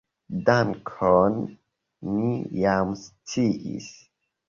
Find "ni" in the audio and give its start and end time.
2.17-2.33